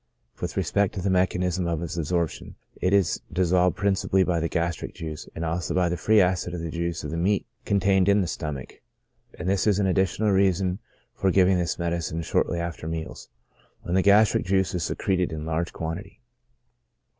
[0.39, 4.95] With respect to the mechanism of its absorption, it is dissolved principally by the gastric
[4.95, 8.19] juice, and also by the free acid of the juice of the meat contained in
[8.19, 8.81] the stomach;
[9.37, 10.79] and this is an ad ditional reason
[11.13, 13.29] for giving this medicine shortly after meals,
[13.83, 16.19] when the gastric juice is secreted in large quantity.